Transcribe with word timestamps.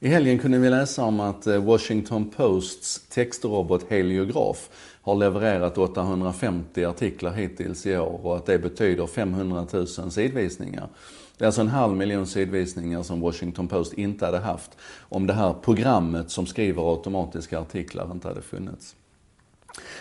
I 0.00 0.08
helgen 0.08 0.38
kunde 0.38 0.58
vi 0.58 0.70
läsa 0.70 1.04
om 1.04 1.20
att 1.20 1.46
eh, 1.46 1.64
Washington 1.64 2.30
Posts 2.30 3.08
textrobot 3.08 3.90
Heliograf 3.90 4.70
har 5.02 5.14
levererat 5.14 5.78
850 5.78 6.84
artiklar 6.84 7.32
hittills 7.32 7.86
i 7.86 7.96
år 7.96 8.26
och 8.26 8.36
att 8.36 8.46
det 8.46 8.58
betyder 8.58 9.06
500 9.06 9.66
000 9.72 9.86
sidvisningar. 9.86 10.88
Det 11.38 11.44
är 11.44 11.46
alltså 11.46 11.60
en 11.60 11.68
halv 11.68 11.96
miljon 11.96 12.26
sidvisningar 12.26 13.02
som 13.02 13.20
Washington 13.20 13.68
Post 13.68 13.92
inte 13.92 14.24
hade 14.24 14.38
haft 14.38 14.70
om 15.00 15.26
det 15.26 15.32
här 15.32 15.54
programmet 15.62 16.30
som 16.30 16.46
skriver 16.46 16.90
automatiska 16.90 17.60
artiklar 17.60 18.12
inte 18.12 18.28
hade 18.28 18.42
funnits. 18.42 18.96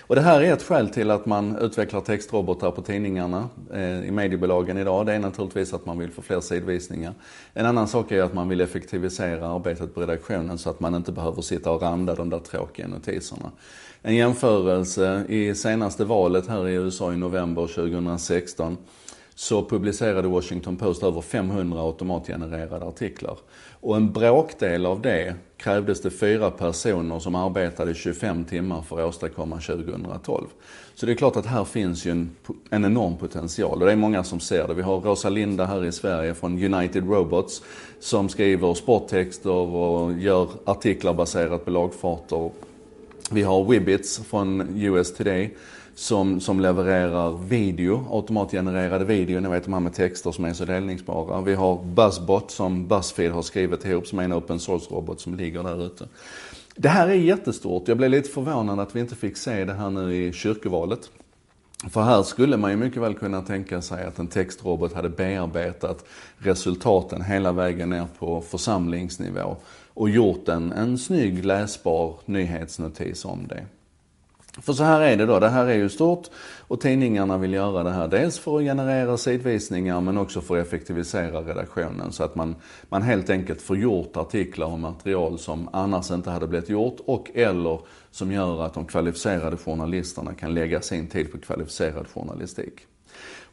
Och 0.08 0.16
det 0.16 0.22
här 0.22 0.42
är 0.42 0.54
ett 0.54 0.64
skäl 0.64 0.90
till 0.90 1.12
att 1.12 1.26
man 1.26 1.58
utvecklar 1.58 2.02
textrobotar 2.02 2.72
på 2.72 2.82
tidningarna 2.82 3.50
eh, 3.74 4.08
i 4.08 4.12
mediebolagen 4.12 4.78
idag. 4.78 5.06
Det 5.06 5.14
är 5.14 5.20
naturligtvis 5.20 5.74
att 5.74 5.86
man 5.86 6.00
vill 6.00 6.12
få 6.12 6.22
fler 6.22 6.42
sidvisningar. 6.42 7.14
En 7.54 7.66
annan 7.66 7.88
sak 7.88 8.12
är 8.12 8.24
att 8.24 8.34
man 8.34 8.50
vill 8.50 8.62
effektivisera 8.62 9.48
arbetet 9.48 9.96
på 9.96 10.02
redaktionen 10.02 10.58
så 10.58 10.70
att 10.70 10.80
man 10.80 10.96
inte 10.96 11.12
behöver 11.12 11.42
sitta 11.42 11.72
och 11.72 11.82
randa 11.82 12.16
de 12.16 12.30
där 12.30 12.40
tråkiga 12.40 12.88
notiserna. 12.88 13.52
En 14.02 14.16
jämförelse 14.16 15.26
i 15.30 15.56
senaste 15.56 16.06
valet 16.06 16.48
här 16.48 16.68
i 16.68 16.74
USA 16.74 17.14
i 17.14 17.18
november 17.18 17.68
2016 17.68 18.78
så 19.36 19.66
publicerade 19.66 20.28
Washington 20.28 20.78
Post 20.78 21.04
över 21.04 21.22
500 21.22 21.82
automatgenererade 21.82 22.86
artiklar. 22.86 23.38
Och 23.82 23.96
en 23.96 24.12
bråkdel 24.12 24.86
av 24.86 25.02
det 25.02 25.36
krävdes 25.58 26.02
det 26.02 26.10
fyra 26.10 26.52
personer 26.52 27.20
som 27.20 27.36
arbetade 27.36 27.94
25 27.94 28.46
timmar 28.46 28.82
för 28.82 29.00
att 29.00 29.06
åstadkomma 29.06 29.60
2012. 29.60 30.48
Så 30.96 31.06
det 31.06 31.12
är 31.12 31.16
klart 31.16 31.36
att 31.36 31.46
här 31.46 31.64
finns 31.64 32.06
ju 32.06 32.12
en, 32.12 32.36
en 32.70 32.86
enorm 32.86 33.18
potential 33.18 33.80
och 33.80 33.86
det 33.86 33.92
är 33.92 33.96
många 33.96 34.24
som 34.24 34.40
ser 34.40 34.68
det. 34.68 34.74
Vi 34.74 34.82
har 34.82 35.02
Rosa 35.02 35.30
Linda 35.30 35.66
här 35.66 35.86
i 35.86 35.92
Sverige 35.92 36.34
från 36.34 36.74
United 36.74 37.10
Robots 37.10 37.62
som 38.00 38.30
skriver 38.30 38.74
sporttexter 38.74 39.52
och 39.52 40.14
gör 40.14 40.50
artiklar 40.66 41.14
baserat 41.14 41.66
på 41.66 41.72
lagfarter. 41.72 42.52
Vi 43.32 43.42
har 43.42 43.66
Wibbits 43.66 44.18
från 44.18 44.78
US 44.82 45.14
Today 45.14 45.56
som, 45.96 46.40
som 46.40 46.60
levererar 46.60 47.38
video, 47.48 48.08
automatgenererade 48.12 49.06
video, 49.06 49.40
ni 49.40 49.50
vet 49.50 49.64
de 49.64 49.74
här 49.74 49.80
med 49.80 49.94
texter 49.94 50.32
som 50.32 50.46
är 50.46 50.54
så 50.54 50.66
delningsbara. 50.66 51.42
Vi 51.42 51.54
har 51.54 51.84
Buzzbot 51.84 52.52
som 52.52 52.88
Buzzfeed 52.88 53.32
har 53.32 53.42
skrivit 53.42 53.86
ihop 53.86 54.08
som 54.08 54.20
är 54.20 54.24
en 54.24 54.34
open 54.34 54.60
source-robot 54.60 55.22
som 55.22 55.36
ligger 55.36 55.64
där 55.64 55.86
ute. 55.86 56.08
Det 56.76 56.90
här 56.90 57.08
är 57.08 57.14
jättestort. 57.14 57.88
Jag 57.88 57.98
blev 57.98 58.10
lite 58.10 58.30
förvånad 58.30 58.80
att 58.80 58.96
vi 58.96 59.00
inte 59.00 59.16
fick 59.16 59.38
se 59.38 59.66
det 59.66 59.74
här 59.74 59.90
nu 59.90 60.16
i 60.16 60.34
kyrkovalet. 60.34 61.10
För 61.90 62.02
här 62.02 62.24
skulle 62.24 62.58
man 62.58 62.72
ju 62.72 62.78
mycket 62.78 63.02
väl 63.02 63.14
kunna 63.14 63.42
tänka 63.42 63.82
sig 63.82 64.06
att 64.06 64.20
en 64.20 64.28
textrobot 64.28 64.94
hade 64.94 65.10
bearbetat 65.10 66.06
resultaten 66.38 67.22
hela 67.22 67.52
vägen 67.52 67.90
ner 67.90 68.08
på 68.20 68.42
församlingsnivå 68.42 69.56
och 69.94 70.10
gjort 70.10 70.48
en, 70.48 70.72
en 70.72 70.98
snygg 70.98 71.46
läsbar 71.46 72.16
nyhetsnotis 72.26 73.26
om 73.26 73.48
det. 73.48 73.66
För 74.62 74.74
så 74.74 74.84
här 74.84 75.02
är 75.02 75.18
det 75.18 75.26
då, 75.26 75.40
det 75.40 75.50
här 75.50 75.66
är 75.66 75.74
ju 75.74 75.90
stort 75.90 76.28
och 76.60 76.82
tidningarna 76.82 77.38
vill 77.38 77.54
göra 77.54 77.84
det 77.84 77.92
här. 77.92 78.08
Dels 78.08 78.40
för 78.40 78.58
att 78.58 78.64
generera 78.64 79.18
sidvisningar 79.18 80.02
men 80.02 80.18
också 80.18 80.42
för 80.42 80.58
att 80.58 80.68
effektivisera 80.68 81.42
redaktionen. 81.42 82.12
Så 82.12 82.24
att 82.24 82.36
man, 82.36 82.56
man 82.90 83.02
helt 83.02 83.30
enkelt 83.30 83.62
får 83.62 83.78
gjort 83.78 84.18
artiklar 84.18 84.68
och 84.68 84.80
material 84.80 85.40
som 85.40 85.70
annars 85.74 86.12
inte 86.12 86.30
hade 86.30 86.48
blivit 86.48 86.70
gjort 86.70 86.98
och 87.06 87.32
eller 87.34 87.80
som 88.12 88.32
gör 88.32 88.66
att 88.66 88.74
de 88.74 88.86
kvalificerade 88.86 89.58
journalisterna 89.58 90.34
kan 90.34 90.54
lägga 90.54 90.82
sin 90.82 91.08
tid 91.08 91.32
på 91.32 91.38
kvalificerad 91.38 92.08
journalistik. 92.08 92.74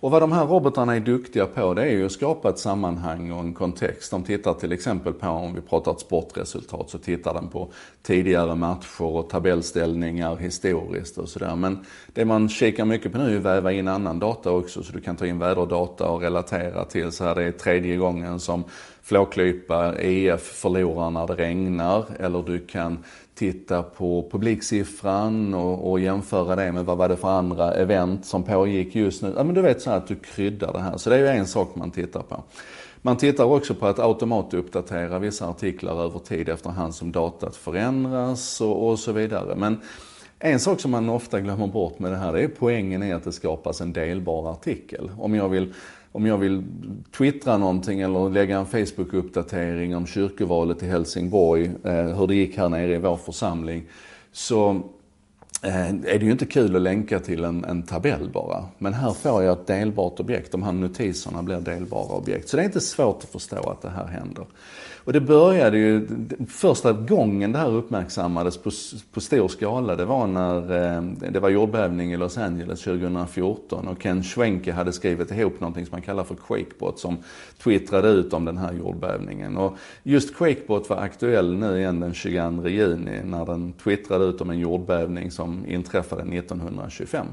Och 0.03 0.11
vad 0.11 0.23
de 0.23 0.33
här 0.33 0.47
robotarna 0.47 0.97
är 0.97 1.01
duktiga 1.01 1.47
på 1.47 1.75
det 1.75 1.83
är 1.83 1.91
ju 1.91 2.07
att 2.07 2.13
skapa 2.13 2.49
ett 2.49 2.59
sammanhang 2.59 3.33
och 3.33 3.41
en 3.41 3.55
kontext. 3.55 4.11
De 4.11 4.23
tittar 4.23 4.55
till 4.55 4.73
exempel 4.73 5.13
på, 5.13 5.27
om 5.27 5.55
vi 5.55 5.61
pratar 5.61 5.93
ett 5.93 6.01
sportresultat, 6.01 6.91
så 6.91 6.99
tittar 6.99 7.35
den 7.35 7.49
på 7.49 7.69
tidigare 8.03 8.55
matcher 8.55 9.03
och 9.03 9.31
tabellställningar 9.31 10.37
historiskt 10.37 11.19
och 11.19 11.29
sådär. 11.29 11.57
Men 11.57 11.85
det 12.13 12.25
man 12.25 12.49
kikar 12.49 12.85
mycket 12.85 13.13
på 13.13 13.19
nu 13.19 13.33
är 13.33 13.37
att 13.37 13.45
väva 13.45 13.73
in 13.73 13.89
annan 13.89 14.19
data 14.19 14.51
också. 14.51 14.83
Så 14.83 14.93
du 14.93 15.01
kan 15.01 15.17
ta 15.17 15.27
in 15.27 15.39
väderdata 15.39 16.09
och 16.09 16.21
relatera 16.21 16.85
till 16.85 17.13
så 17.13 17.25
här 17.25 17.35
det 17.35 17.45
är 17.45 17.53
tredje 17.53 17.97
gången 17.97 18.41
som 18.41 18.65
Flåklypa 19.03 19.95
EF 19.99 20.41
förlorar 20.41 21.11
när 21.11 21.27
det 21.27 21.35
regnar. 21.35 22.05
Eller 22.19 22.43
du 22.43 22.59
kan 22.59 22.99
titta 23.35 23.83
på 23.83 24.29
publiksiffran 24.31 25.55
och, 25.55 25.91
och, 25.91 26.01
jämföra 26.01 26.57
det 26.57 26.73
med 26.73 26.85
vad 26.85 26.99
var 26.99 27.09
det 27.09 27.17
för 27.17 27.29
andra 27.29 27.75
event 27.75 28.27
som 28.27 28.43
pågick 28.43 28.95
just 28.95 29.23
nu. 29.23 29.35
Ja 29.37 29.45
men 29.45 29.55
du 29.55 29.63
vet 29.63 29.83
så 29.83 29.91
att 29.91 30.07
du 30.07 30.15
kryddar 30.15 30.73
det 30.73 30.81
här. 30.81 30.97
Så 30.97 31.11
det 31.11 31.17
är 31.17 31.21
ju 31.21 31.27
en 31.27 31.47
sak 31.47 31.75
man 31.75 31.91
tittar 31.91 32.23
på. 32.23 32.43
Man 33.03 33.17
tittar 33.17 33.45
också 33.45 33.75
på 33.75 33.87
att 33.87 33.99
automatuppdatera 33.99 35.19
vissa 35.19 35.49
artiklar 35.49 36.05
över 36.05 36.19
tid 36.19 36.49
efterhand 36.49 36.95
som 36.95 37.13
datat 37.13 37.57
förändras 37.57 38.61
och, 38.61 38.89
och 38.89 38.99
så 38.99 39.13
vidare. 39.13 39.55
Men 39.57 39.81
en 40.39 40.61
sak 40.61 40.81
som 40.81 40.91
man 40.91 41.09
ofta 41.09 41.41
glömmer 41.41 41.67
bort 41.67 41.99
med 41.99 42.13
det 42.13 42.17
här, 42.17 42.33
det 42.33 42.43
är 42.43 42.49
poängen 42.49 43.03
i 43.03 43.13
att 43.13 43.25
det 43.25 43.33
skapas 43.33 43.81
en 43.81 43.93
delbar 43.93 44.51
artikel. 44.51 45.11
Om 45.19 45.35
jag 45.35 45.49
vill 45.49 45.75
om 46.13 46.27
jag 46.27 46.39
vill 46.39 46.63
twittra 47.17 47.59
någonting 47.59 48.01
eller 48.01 48.31
lägga 48.31 48.59
en 48.59 48.67
Facebook-uppdatering 48.67 49.97
om 49.97 50.07
kyrkovalet 50.07 50.83
i 50.83 50.87
Helsingborg, 50.87 51.71
eh, 51.85 51.93
hur 51.93 52.27
det 52.27 52.35
gick 52.35 52.57
här 52.57 52.69
nere 52.69 52.95
i 52.95 52.99
vår 52.99 53.17
församling, 53.17 53.83
så 54.33 54.83
Eh, 55.65 55.89
är 55.89 56.19
det 56.19 56.25
ju 56.25 56.31
inte 56.31 56.47
kul 56.47 56.77
att 56.77 56.83
länka 56.83 57.19
till 57.19 57.45
en, 57.45 57.65
en, 57.65 57.83
tabell 57.83 58.31
bara. 58.33 58.65
Men 58.79 58.95
här 58.95 59.13
får 59.13 59.43
jag 59.43 59.61
ett 59.61 59.67
delbart 59.67 60.21
objekt. 60.21 60.53
De 60.53 60.63
här 60.63 60.73
notiserna 60.73 61.43
blir 61.43 61.61
delbara 61.61 62.17
objekt. 62.17 62.49
Så 62.49 62.57
det 62.57 62.63
är 62.63 62.65
inte 62.65 62.81
svårt 62.81 63.23
att 63.23 63.31
förstå 63.31 63.71
att 63.71 63.83
det 63.83 63.91
här 63.91 64.07
händer. 64.07 64.47
Och 65.05 65.13
det 65.13 65.21
började 65.21 65.79
ju, 65.79 66.09
första 66.49 66.93
gången 66.93 67.53
det 67.53 67.59
här 67.59 67.71
uppmärksammades 67.71 68.57
på, 68.57 68.71
på 69.13 69.21
stor 69.21 69.49
skala, 69.49 69.97
det 69.97 70.05
var 70.05 70.27
när 70.27 70.97
eh, 70.97 71.03
det 71.31 71.41
var 71.41 71.49
jordbävning 71.49 72.13
i 72.13 72.17
Los 72.17 72.39
Angeles 72.39 72.83
2014 72.83 73.89
och 73.89 74.03
Ken 74.03 74.23
Schwenke 74.23 74.73
hade 74.73 74.93
skrivit 74.93 75.31
ihop 75.31 75.61
någonting 75.61 75.87
som 75.87 75.95
man 75.95 76.03
kallar 76.03 76.25
för 76.25 76.35
Quakebot 76.35 76.99
som 76.99 77.17
twittrade 77.63 78.09
ut 78.09 78.33
om 78.33 78.45
den 78.45 78.57
här 78.57 78.73
jordbävningen. 78.73 79.57
Och 79.57 79.77
just 80.03 80.35
Quakebot 80.35 80.91
var 80.91 80.97
aktuell 80.97 81.55
nu 81.55 81.79
igen 81.79 82.01
den 82.01 82.15
22 82.15 82.69
juni 82.69 83.21
när 83.25 83.47
den 83.47 83.73
twittrade 83.73 84.25
ut 84.25 84.41
om 84.41 84.51
en 84.51 84.59
jordbävning 84.59 85.31
som 85.31 85.52
inträffade 85.69 86.23
1925. 86.23 87.27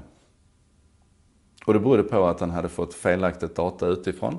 Och 1.66 1.74
det 1.74 1.80
berodde 1.80 2.04
på 2.04 2.26
att 2.26 2.40
han 2.40 2.50
hade 2.50 2.70
fått 2.70 2.94
felaktigt 2.94 3.56
data 3.56 3.88
utifrån, 3.88 4.38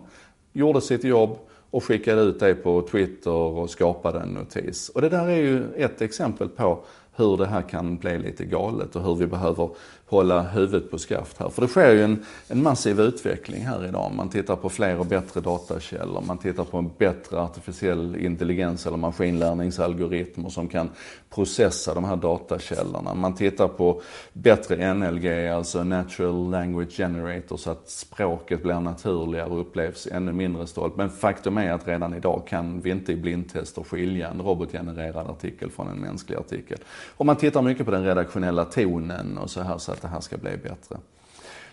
gjorde 0.53 0.81
sitt 0.81 1.05
jobb 1.05 1.39
och 1.71 1.85
skickade 1.85 2.21
ut 2.21 2.41
det 2.41 2.55
på 2.55 2.83
Twitter 2.83 3.31
och 3.31 3.71
skapade 3.71 4.21
en 4.21 4.29
notis. 4.29 4.89
Och 4.89 5.01
det 5.01 5.09
där 5.09 5.27
är 5.27 5.37
ju 5.37 5.75
ett 5.75 6.03
exempel 6.03 6.49
på 6.49 6.85
hur 7.21 7.37
det 7.37 7.47
här 7.47 7.63
kan 7.63 7.97
bli 7.97 8.19
lite 8.19 8.45
galet 8.45 8.97
och 8.97 9.03
hur 9.03 9.15
vi 9.15 9.27
behöver 9.27 9.71
hålla 10.07 10.43
huvudet 10.43 10.91
på 10.91 10.99
skaft 10.99 11.39
här. 11.39 11.49
För 11.49 11.63
det 11.63 11.69
sker 11.69 11.93
ju 11.93 12.03
en, 12.03 12.25
en 12.49 12.63
massiv 12.63 13.01
utveckling 13.01 13.63
här 13.63 13.87
idag. 13.87 14.13
Man 14.15 14.29
tittar 14.29 14.57
på 14.57 14.69
fler 14.69 14.99
och 14.99 15.07
bättre 15.07 15.41
datakällor, 15.41 16.23
man 16.27 16.39
tittar 16.39 16.65
på 16.65 16.79
en 16.79 16.91
bättre 16.99 17.41
artificiell 17.41 18.17
intelligens 18.17 18.87
eller 18.87 18.97
maskinlärningsalgoritmer 18.97 20.49
som 20.49 20.69
kan 20.69 20.91
processa 21.35 21.95
de 21.95 22.05
här 22.05 22.17
datakällorna. 22.17 23.15
Man 23.15 23.35
tittar 23.35 23.69
på 23.69 24.03
bättre 24.33 24.95
NLG, 24.95 25.49
alltså 25.49 25.85
Natural 25.85 26.51
Language 26.51 26.97
Generator, 26.97 27.57
så 27.57 27.71
att 27.71 27.91
språket 27.91 28.63
blir 28.63 28.81
naturligare 28.81 29.49
och 29.49 29.61
upplevs 29.61 30.07
ännu 30.07 30.33
mindre 30.33 30.67
stolt. 30.67 30.97
Men 30.97 31.11
faktum 31.11 31.59
är 31.59 31.73
att 31.73 31.89
redan 31.89 32.15
idag 32.15 32.43
kan 32.49 32.81
vi 32.81 32.91
inte 32.91 33.13
i 33.13 33.17
blindtester 33.17 33.83
skilja 33.83 34.29
en 34.29 34.41
robotgenererad 34.41 35.31
artikel 35.31 35.71
från 35.71 35.89
en 35.89 36.01
mänsklig 36.01 36.37
artikel. 36.37 36.79
Och 37.11 37.27
man 37.27 37.37
tittar 37.37 37.63
mycket 37.63 37.85
på 37.85 37.93
den 37.93 38.05
redaktionella 38.05 38.65
tonen 38.65 39.39
och 39.39 39.51
så 39.51 39.63
här 39.63 39.79
så 39.79 39.93
att 39.93 40.03
det 40.03 40.09
här 40.09 40.21
ska 40.21 40.37
bli 40.37 40.57
bättre. 40.57 40.97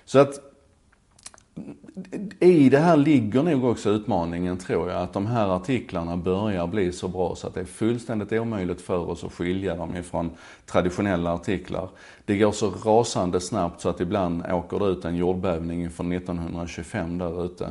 Så 0.06 0.20
att 0.20 0.40
i 2.40 2.70
det 2.70 2.80
här 2.80 2.98
ligger 2.98 3.44
nog 3.44 3.66
också 3.66 3.90
utmaningen 3.90 4.58
tror 4.58 4.90
jag, 4.90 5.02
att 5.02 5.14
de 5.14 5.26
här 5.26 5.48
artiklarna 5.56 6.18
börjar 6.18 6.68
bli 6.68 6.92
så 6.92 7.08
bra 7.08 7.36
så 7.36 7.48
att 7.48 7.54
det 7.54 7.60
är 7.60 7.66
fullständigt 7.66 8.32
omöjligt 8.32 8.82
för 8.82 9.10
oss 9.10 9.24
att 9.24 9.34
skilja 9.34 9.76
dem 9.76 9.96
ifrån 9.96 10.32
traditionella 10.66 11.34
artiklar. 11.34 11.90
Det 12.26 12.38
går 12.38 12.52
så 12.52 12.70
rasande 12.70 13.40
snabbt 13.40 13.82
så 13.82 13.90
att 13.90 14.00
ibland 14.00 14.46
åker 14.52 14.80
det 14.80 14.86
ut 14.86 15.06
en 15.06 15.16
jordbävning 15.16 15.92
från 15.92 16.12
1925 16.12 17.18
där 17.18 17.46
ute. 17.46 17.70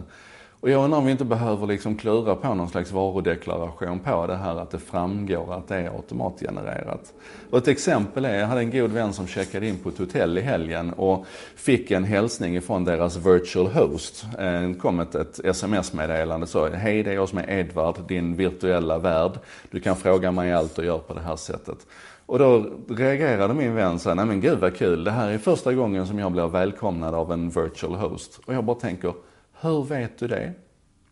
Och 0.66 0.72
jag 0.72 0.84
undrar 0.84 0.98
om 0.98 1.04
vi 1.04 1.12
inte 1.12 1.24
behöver 1.24 1.66
liksom 1.66 1.96
klura 1.96 2.34
på 2.34 2.54
någon 2.54 2.68
slags 2.68 2.92
varudeklaration 2.92 3.98
på 3.98 4.26
det 4.26 4.36
här 4.36 4.56
att 4.56 4.70
det 4.70 4.78
framgår 4.78 5.54
att 5.54 5.68
det 5.68 5.76
är 5.76 5.96
automatgenererat. 5.96 7.12
Och 7.50 7.58
ett 7.58 7.68
exempel 7.68 8.24
är, 8.24 8.38
jag 8.38 8.46
hade 8.46 8.60
en 8.60 8.70
god 8.70 8.90
vän 8.90 9.12
som 9.12 9.26
checkade 9.26 9.68
in 9.68 9.78
på 9.78 9.88
ett 9.88 9.98
hotell 9.98 10.38
i 10.38 10.40
helgen 10.40 10.92
och 10.92 11.26
fick 11.56 11.90
en 11.90 12.04
hälsning 12.04 12.56
ifrån 12.56 12.84
deras 12.84 13.16
virtual 13.16 13.66
host. 13.66 14.26
Det 14.38 14.74
kom 14.80 15.00
ett, 15.00 15.14
ett 15.14 15.44
sms-meddelande 15.44 16.46
så, 16.46 16.68
hej 16.68 17.02
det 17.02 17.10
är 17.10 17.14
jag 17.14 17.28
som 17.28 17.38
är 17.38 17.50
Edvard, 17.50 17.96
din 18.08 18.36
virtuella 18.36 18.98
värld. 18.98 19.32
Du 19.70 19.80
kan 19.80 19.96
fråga 19.96 20.32
mig 20.32 20.52
allt 20.52 20.78
och 20.78 20.84
gör 20.84 20.98
på 20.98 21.14
det 21.14 21.20
här 21.20 21.36
sättet. 21.36 21.78
Och 22.26 22.38
då 22.38 22.66
reagerade 22.88 23.54
min 23.54 23.74
vän 23.74 23.98
så 23.98 24.08
här, 24.08 24.16
nej 24.16 24.26
men 24.26 24.40
gud 24.40 24.58
vad 24.58 24.76
kul, 24.76 25.04
det 25.04 25.10
här 25.10 25.30
är 25.30 25.38
första 25.38 25.72
gången 25.72 26.06
som 26.06 26.18
jag 26.18 26.32
blir 26.32 26.48
välkomnad 26.48 27.14
av 27.14 27.32
en 27.32 27.50
virtual 27.50 27.94
host. 27.94 28.40
Och 28.46 28.54
jag 28.54 28.64
bara 28.64 28.76
tänker, 28.76 29.12
hur 29.60 29.84
vet 29.84 30.18
du 30.18 30.28
det? 30.28 30.52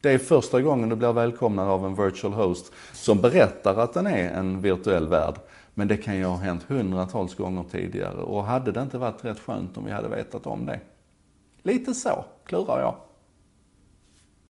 Det 0.01 0.11
är 0.11 0.19
första 0.19 0.61
gången 0.61 0.89
du 0.89 0.97
blir 0.97 1.13
välkomnad 1.13 1.69
av 1.69 1.87
en 1.87 1.95
virtual 1.95 2.33
host 2.33 2.73
som 2.93 3.21
berättar 3.21 3.77
att 3.77 3.95
den 3.95 4.07
är 4.07 4.31
en 4.31 4.61
virtuell 4.61 5.09
värld. 5.09 5.35
Men 5.75 5.89
det 5.89 5.97
kan 5.97 6.17
ju 6.17 6.25
ha 6.25 6.37
hänt 6.37 6.63
hundratals 6.63 7.35
gånger 7.35 7.65
tidigare 7.71 8.23
och 8.23 8.45
hade 8.45 8.73
det 8.73 8.83
inte 8.83 8.99
varit 8.99 9.25
rätt 9.25 9.41
skönt 9.41 9.77
om 9.77 9.85
vi 9.85 9.91
hade 9.91 10.09
vetat 10.09 10.47
om 10.47 10.67
det? 10.67 10.81
Lite 11.63 11.95
så 11.95 12.25
klurar 12.45 12.81
jag. 12.81 12.95